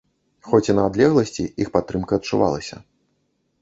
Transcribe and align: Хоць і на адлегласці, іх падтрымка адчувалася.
Хоць 0.47 0.63
і 0.71 0.75
на 0.79 0.85
адлегласці, 0.89 1.47
іх 1.67 1.71
падтрымка 1.79 2.13
адчувалася. 2.23 2.85